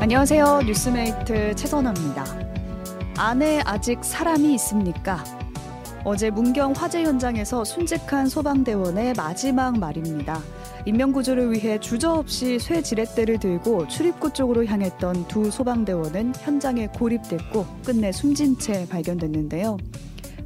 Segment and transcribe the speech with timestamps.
[0.00, 0.60] 안녕하세요.
[0.64, 2.24] 뉴스메이트 최선아입니다.
[3.16, 5.24] 안에 아직 사람이 있습니까?
[6.04, 10.40] 어제 문경 화재 현장에서 순직한 소방대원의 마지막 말입니다.
[10.86, 18.56] 인명구조를 위해 주저없이 쇠 지렛대를 들고 출입구 쪽으로 향했던 두 소방대원은 현장에 고립됐고 끝내 숨진
[18.56, 19.78] 채 발견됐는데요.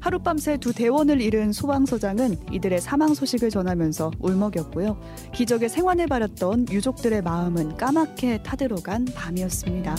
[0.02, 5.00] 하룻밤새 두 대원을 잃은 소방서장은 이들의 사망 소식을 전하면서 울먹였고요.
[5.32, 9.94] 기적의 생환을 바랐던 유족들의 마음은 까맣게 타들어간 밤이었습니다.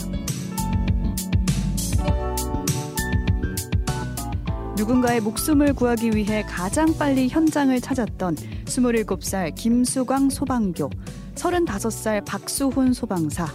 [4.75, 8.35] 누군가의 목숨을 구하기 위해 가장 빨리 현장을 찾았던
[8.65, 10.89] 27살 김수광 소방교,
[11.35, 13.47] 35살 박수훈 소방사.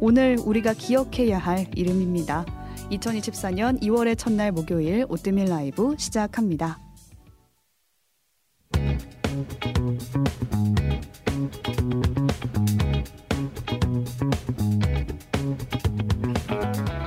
[0.00, 2.44] 오늘 우리가 기억해야 할 이름입니다.
[2.90, 6.78] 2024년 2월의 첫날 목요일 오뜨밀 라이브 시작합니다.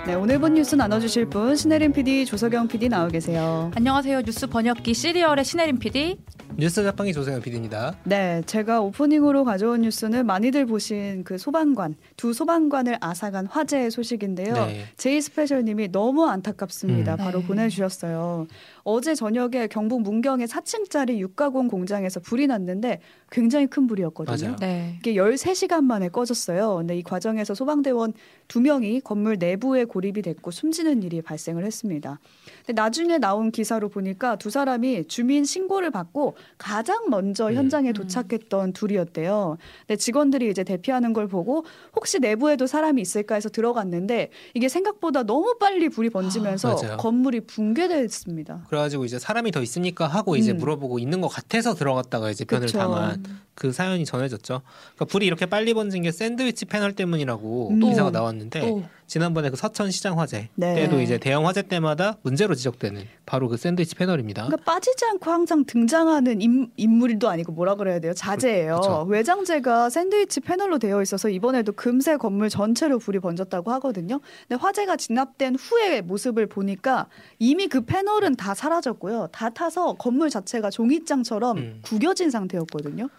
[0.05, 3.71] 네, 오늘 본 뉴스 나눠주실 분 신혜림 PD, 조석영 PD 나와 계세요.
[3.75, 4.21] 안녕하세요.
[4.21, 6.17] 뉴스 번역기 시리얼의 신혜림 PD.
[6.59, 7.95] 뉴스 자판기 조세현 PD입니다.
[8.03, 14.53] 네, 제가 오프닝으로 가져온 뉴스는 많이들 보신 그 소방관 두 소방관을 앗아간 화재의 소식인데요.
[14.55, 14.85] 네.
[14.97, 17.13] 제이 스페셜님이 너무 안타깝습니다.
[17.13, 17.17] 음.
[17.17, 17.45] 바로 네.
[17.45, 18.47] 보내주셨어요.
[18.83, 24.47] 어제 저녁에 경북 문경의 4층짜리 육가공 공장에서 불이 났는데 굉장히 큰 불이었거든요.
[24.47, 24.55] 맞아요.
[24.59, 24.95] 네.
[24.99, 26.77] 이게 13시간 만에 꺼졌어요.
[26.77, 28.13] 근데 이 과정에서 소방대원
[28.47, 32.19] 두 명이 건물 내부에 고립이 됐고 숨지는 일이 발생을 했습니다.
[32.65, 37.55] 근데 나중에 나온 기사로 보니까 두 사람이 주민 신고를 받고 가장 먼저 음.
[37.55, 39.57] 현장에 도착했던 둘이었대요.
[39.87, 45.55] 근데 직원들이 이제 대피하는 걸 보고 혹시 내부에도 사람이 있을까 해서 들어갔는데 이게 생각보다 너무
[45.59, 46.97] 빨리 불이 번지면서 아.
[46.97, 48.65] 건물이 붕괴됐습니다.
[48.69, 50.57] 그래가지고 이제 사람이 더 있으니까 하고 이제 음.
[50.57, 52.79] 물어보고 있는 것 같아서 들어갔다가 이제 변을 그쵸.
[52.79, 53.23] 당한
[53.57, 54.61] 그 사연이 전해졌죠.
[54.93, 57.79] 그러니까 불이 이렇게 빨리 번진 게 샌드위치 패널 때문이라고 음.
[57.79, 60.75] 기사가 또, 나왔는데 또 지난번에 그 서천 시장 화재 네.
[60.75, 64.45] 때도 이제 대형 화재 때마다 문제로 지적되는 바로 그 샌드위치 패널입니다.
[64.45, 68.13] 그러니까 빠지지 않고 항상 등장하는 인, 인물도 아니고 뭐라 그래야 돼요?
[68.13, 68.75] 자재예요.
[68.75, 69.05] 그쵸.
[69.09, 74.19] 외장재가 샌드위치 패널로 되어 있어서 이번에도 금세 건물 전체로 불이 번졌다고 하거든요.
[74.47, 77.07] 근데 화재가 진압된 후의 모습을 보니까
[77.39, 79.29] 이미 그 패널은 다 사라졌고요.
[79.31, 81.79] 다 타서 건물 자체가 종이장처럼 음.
[81.81, 83.09] 구겨진 상태였거든요.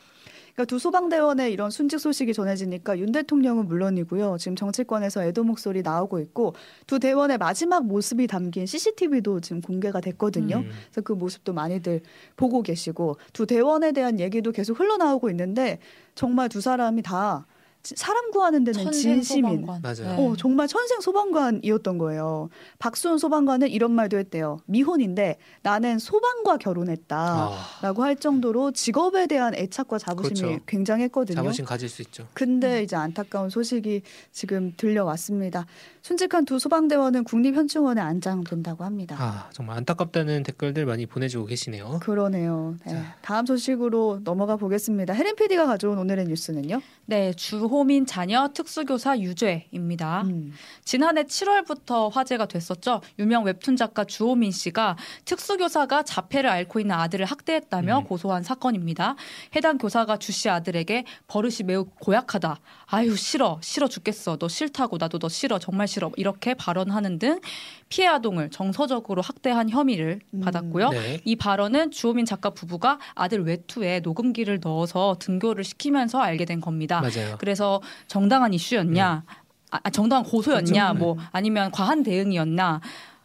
[0.59, 4.39] 그러니까 두 소방대원의 이런 순직 소식이 전해지니까 윤 대통령은 물론이고요.
[4.41, 6.55] 지금 정치권에서 애도 목소리 나오고 있고
[6.89, 10.57] 두 대원의 마지막 모습이 담긴 CCTV도 지금 공개가 됐거든요.
[10.57, 10.71] 음.
[10.91, 12.01] 그래서 그 모습도 많이들
[12.37, 15.79] 보고 계시고 두 대원에 대한 얘기도 계속 흘러나오고 있는데
[16.17, 19.67] 정말 두 사람이 다 지- 사람 구하는 데는 진심인.
[19.67, 20.17] 맞아요.
[20.19, 22.51] 어, 정말 천생 소방관이었던 거예요.
[22.79, 24.59] 박수훈 소방관은 이런 말도 했대요.
[24.67, 27.17] 미혼인데 나는 소방과 결혼했다.
[27.17, 30.65] 아, 라고 할 정도로 직업에 대한 애착과 자부심이 그렇죠.
[30.67, 31.37] 굉장했거든요.
[31.37, 32.27] 자부심 가질 수 있죠.
[32.35, 34.03] 근데 이제 안타까운 소식이
[34.33, 35.67] 지금 들려왔습니다.
[36.03, 39.17] 순직한 두 소방대원은 국립현충원에 안장된다고 합니다.
[39.19, 42.01] 아 정말 안타깝다는 댓글들 많이 보내주고 계시네요.
[42.03, 42.77] 그러네요.
[42.87, 42.93] 네.
[42.93, 43.17] 자.
[43.23, 45.15] 다음 소식으로 넘어가 보겠습니다.
[45.15, 46.81] 혜린 PD가 가져온 오늘의 뉴스는요.
[47.07, 50.23] 네, 주 호민 자녀 특수교사 유죄입니다.
[50.23, 50.53] 음.
[50.85, 53.03] 지난해 7월부터 화제가 됐었죠.
[53.19, 54.97] 유명 웹툰 작가 주호민 씨가
[55.27, 58.05] 특수교사가 자폐를 앓고 있는 아들을 학대했다며 음.
[58.05, 59.15] 고소한 사건입니다.
[59.55, 62.61] 해당 교사가 주 씨 아들에게 버릇이 매우 고약하다.
[62.87, 64.37] 아유 싫어, 싫어 죽겠어.
[64.39, 66.13] 너 싫다고 나도 너 싫어, 정말 싫어.
[66.17, 67.41] 이렇게 발언하는 등
[67.89, 70.41] 피해 아동을 정서적으로 학대한 혐의를 음.
[70.41, 70.91] 받았고요.
[70.91, 71.21] 네.
[71.25, 77.01] 이 발언은 주호민 작가 부부가 아들 외투에 녹음기를 넣어서 등교를 시키면서 알게 된 겁니다.
[77.01, 77.37] 맞아요.
[77.39, 79.25] 그래서 정당한 이슈였냐,
[79.71, 80.99] 아, 아, 정당한 고소였냐, 그렇죠.
[80.99, 82.81] 뭐 아니면 과한 대응이었나.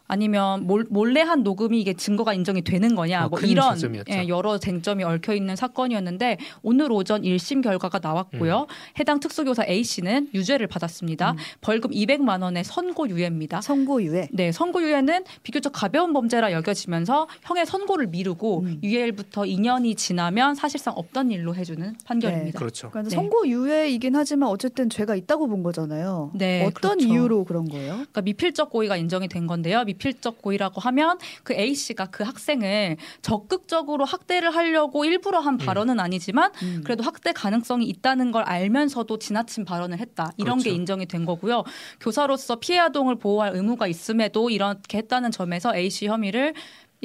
[0.06, 3.78] 아니면 몰, 몰래 한 녹음이 이게 증거가 인정이 되는 거냐 어, 뭐큰 이런.
[4.10, 8.60] 예, 여러 쟁점이 얽혀 있는 사건이었는데 오늘 오전 1심 결과가 나왔고요.
[8.60, 8.66] 음.
[8.98, 11.32] 해당 특수교사 A 씨는 유죄를 받았습니다.
[11.32, 11.36] 음.
[11.60, 13.62] 벌금 200만 원의 선고유예입니다.
[13.62, 14.28] 선고유예.
[14.32, 18.80] 네, 선고유예는 비교적 가벼운 범죄라 여겨지면서 형의 선고를 미루고 음.
[18.82, 22.58] 유예일부터 2년이 지나면 사실상 없던 일로 해주는 판결입니다.
[22.58, 22.90] 그렇죠.
[22.90, 23.16] 그러니까 네.
[23.16, 26.32] 선고유예이긴 하지만 어쨌든 죄가 있다고 본 거잖아요.
[26.34, 27.08] 네, 어떤 그렇죠.
[27.08, 27.92] 이유로 그런 거예요?
[27.94, 29.84] 그러니까 미필적 고의가 인정이 된 건데요.
[29.94, 36.52] 미필적 고의라고 하면 그 A 씨가 그 학생을 적극적으로 학대를 하려고 일부러 한 발언은 아니지만
[36.62, 36.82] 음.
[36.84, 40.32] 그래도 학대 가능성이 있다는 걸 알면서도 지나친 발언을 했다.
[40.36, 40.76] 이런 게 그렇죠.
[40.76, 41.64] 인정이 된 거고요.
[42.00, 46.54] 교사로서 피해 아동을 보호할 의무가 있음에도 이렇게 했다는 점에서 A 씨 혐의를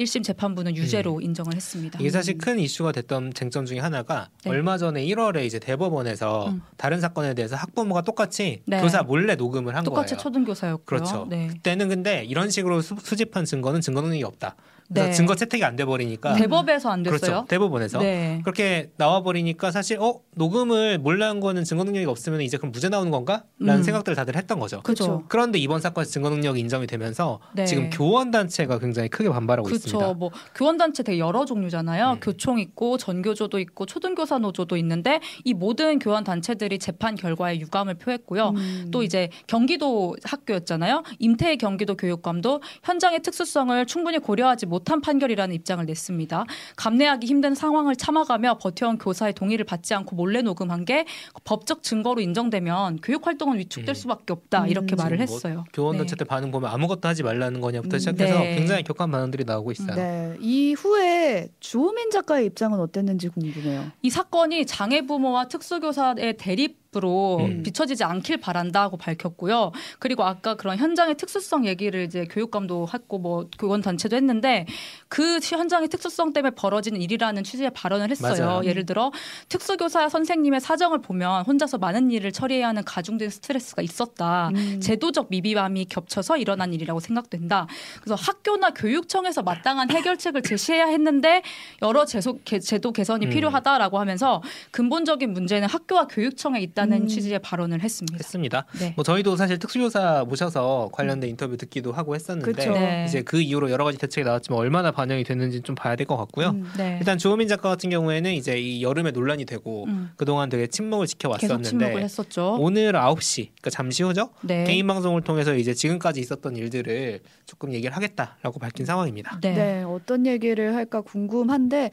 [0.00, 1.98] 1심 재판부는 유죄로 인정을 했습니다.
[2.00, 4.50] 이게 사실 큰 이슈가 됐던 쟁점 중에 하나가 네.
[4.50, 6.62] 얼마 전에 1월에 이제 대법원에서 음.
[6.76, 8.80] 다른 사건에 대해서 학부모가 똑같이 네.
[8.80, 10.22] 교사 몰래 녹음을 한 똑같이 거예요.
[10.22, 10.84] 초등교사였고요.
[10.84, 11.26] 그렇죠.
[11.28, 11.48] 네.
[11.48, 14.56] 그때는 근데 이런 식으로 수, 수집한 증거는 증거 능력이 없다.
[14.92, 15.12] 그래서 네.
[15.12, 17.18] 증거 채택이 안 돼 버리니까 대법에서 안 됐어요.
[17.20, 17.44] 그렇죠.
[17.48, 18.40] 대법원에서 네.
[18.42, 22.88] 그렇게 나와 버리니까 사실 어 녹음을 몰래 한 거는 증거 능력이 없으면 이제 그럼 무죄
[22.88, 23.82] 나오는 건가?라는 음.
[23.84, 24.82] 생각들 을 다들 했던 거죠.
[24.82, 25.24] 그렇죠.
[25.28, 27.66] 그런데 이번 사건에서 증거 능력이 인정이 되면서 네.
[27.66, 29.89] 지금 교원 단체가 굉장히 크게 반발하고 있습니다.
[29.98, 30.14] 그렇죠.
[30.14, 32.12] 뭐 교원 단체 되게 여러 종류잖아요.
[32.12, 32.20] 음.
[32.20, 38.50] 교총 있고 전교조도 있고 초등교사 노조도 있는데 이 모든 교원 단체들이 재판 결과에 유감을 표했고요.
[38.50, 38.88] 음.
[38.90, 41.02] 또 이제 경기도 학교였잖아요.
[41.18, 46.44] 임태희 경기도 교육감도 현장의 특수성을 충분히 고려하지 못한 판결이라는 입장을 냈습니다.
[46.76, 51.04] 감내하기 힘든 상황을 참아가며 버텨온 교사의 동의를 받지 않고 몰래 녹음한 게
[51.44, 53.94] 법적 증거로 인정되면 교육 활동은 위축될 음.
[53.94, 55.64] 수밖에 없다 음, 이렇게 말을 지금 뭐 했어요.
[55.72, 55.98] 교원 네.
[55.98, 58.54] 단체들 반응 보면 아무것도 하지 말라는 거냐부터 음, 시작해서 네.
[58.56, 59.94] 굉장히 격한 반응들이 나오고 있어요.
[59.94, 60.36] 네.
[60.40, 63.92] 이후에 주호민 작가의 입장은 어땠는지 궁금해요.
[64.02, 67.62] 이 사건이 장애 부모와 특수교사의 대립 으로 음.
[67.62, 69.70] 비춰지지 않길 바란다고 밝혔고요.
[70.00, 74.66] 그리고 아까 그런 현장의 특수성 얘기를 이제 교육감도 했고 뭐 교원 단체도 했는데
[75.06, 78.44] 그 현장의 특수성 때문에 벌어지는 일이라는 취지의 발언을 했어요.
[78.44, 78.64] 맞아요.
[78.64, 79.12] 예를 들어
[79.48, 84.48] 특수교사 선생님의 사정을 보면 혼자서 많은 일을 처리해야 하는 가중된 스트레스가 있었다.
[84.48, 84.80] 음.
[84.80, 87.68] 제도적 미비함이 겹쳐서 일어난 일이라고 생각된다.
[88.02, 91.42] 그래서 학교나 교육청에서 마땅한 해결책을 제시해야 했는데
[91.82, 93.30] 여러 제소, 개, 제도 개선이 음.
[93.30, 97.06] 필요하다라고 하면서 근본적인 문제는 학교와 교육청에 있다 는 음.
[97.06, 98.16] 취지의 발언을 했습니다.
[98.16, 98.64] 했습니다.
[98.78, 98.92] 네.
[98.96, 102.52] 뭐 저희도 사실 특수교사 모셔서 관련된 인터뷰 듣기도 하고 했었는데.
[102.70, 103.04] 네.
[103.08, 106.50] 이제 그 이후로 여러 가지 대책이 나왔지만 얼마나 반영이 됐는지 좀 봐야 될 것 같고요.
[106.50, 106.70] 음.
[106.76, 106.96] 네.
[107.00, 110.10] 일단 주호민 작가 같은 경우에는 이제 이 여름에 논란이 되고 음.
[110.16, 112.56] 그동안 되게 침묵을 침묵을 지켜왔었는데 했었죠.
[112.58, 114.30] 오늘 9시 그러니까 잠시 후죠.
[114.42, 114.64] 네.
[114.64, 119.38] 개인 방송을 통해서 이제 지금까지 있었던 일들을 조금 얘기를 하겠다라고 밝힌 상황입니다.
[119.40, 119.54] 네.
[119.54, 119.82] 네.
[119.82, 121.90] 어떤 얘기를 할까 궁금한데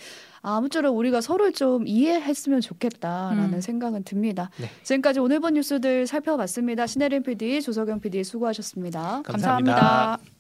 [0.56, 3.62] 아무쪼록 우리가 서로 좀 이해했으면 좋겠다라는 음.
[3.62, 4.50] 생각은 듭니다.
[4.58, 4.70] 네.
[4.84, 6.88] 지금까지 오늘 본 뉴스들 살펴봤습니다.
[6.88, 9.24] 신혜림 PD, 조석영 PD 수고하셨습니다.
[9.24, 9.76] 감사합니다.
[9.76, 10.37] 감사합니다.